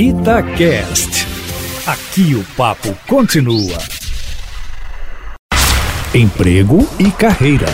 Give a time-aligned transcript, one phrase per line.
[0.00, 1.26] Itacast.
[1.84, 3.76] Aqui o papo continua.
[6.14, 7.66] Emprego e carreira.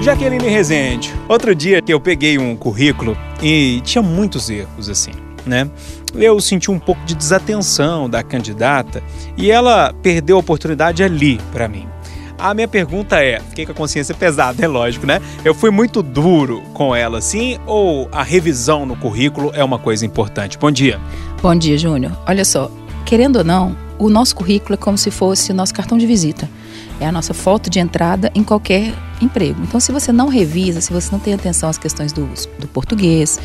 [0.00, 5.12] Jaqueline Rezende, outro dia eu peguei um currículo e tinha muitos erros assim,
[5.46, 5.70] né?
[6.16, 9.04] Eu senti um pouco de desatenção da candidata
[9.36, 11.86] e ela perdeu a oportunidade ali para mim.
[12.38, 15.20] A minha pergunta é, fiquei com a consciência pesada, é lógico, né?
[15.44, 20.04] Eu fui muito duro com ela, assim, ou a revisão no currículo é uma coisa
[20.04, 20.58] importante?
[20.58, 21.00] Bom dia.
[21.42, 22.12] Bom dia, Júnior.
[22.26, 22.70] Olha só,
[23.04, 26.48] querendo ou não, o nosso currículo é como se fosse o nosso cartão de visita.
[27.00, 29.60] É a nossa foto de entrada em qualquer emprego.
[29.62, 32.28] Então, se você não revisa, se você não tem atenção às questões do,
[32.58, 33.38] do português,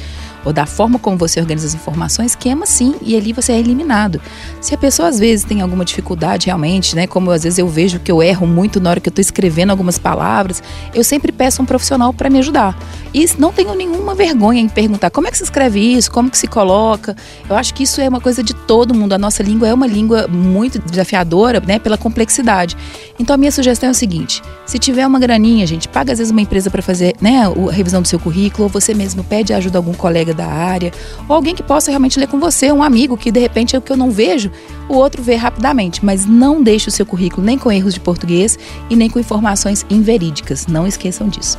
[0.46, 4.22] ou da forma como você organiza as informações, queima sim e ali você é eliminado.
[4.62, 8.00] Se a pessoa às vezes tem alguma dificuldade realmente, né, como às vezes eu vejo
[8.00, 10.62] que eu erro muito na hora que eu estou escrevendo algumas palavras,
[10.94, 12.78] eu sempre peço um profissional para me ajudar.
[13.14, 16.38] E não tenho nenhuma vergonha em perguntar como é que se escreve isso, como que
[16.38, 17.16] se coloca.
[17.50, 19.14] Eu acho que isso é uma coisa de todo mundo.
[19.14, 22.78] A nossa língua é uma língua muito desafiadora, né, pela complexidade.
[23.20, 26.32] Então a minha sugestão é o seguinte: se tiver uma graninha, gente, paga às vezes
[26.32, 29.78] uma empresa para fazer, né, a revisão do seu currículo, ou você mesmo pede ajuda
[29.78, 30.94] a algum colega da área,
[31.28, 33.82] ou alguém que possa realmente ler com você, um amigo que de repente é o
[33.82, 34.52] que eu não vejo,
[34.88, 38.58] o outro vê rapidamente, mas não deixe o seu currículo nem com erros de português
[38.90, 40.68] e nem com informações inverídicas.
[40.68, 41.58] Não esqueçam disso.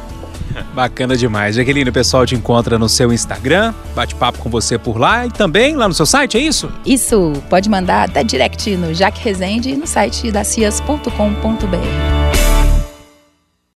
[0.75, 1.57] Bacana demais.
[1.57, 5.31] Jaqueline, o pessoal te encontra no seu Instagram, bate papo com você por lá e
[5.31, 6.71] também lá no seu site, é isso?
[6.85, 12.18] Isso, pode mandar até direct no Jaque Rezende e no site da cias.com.br.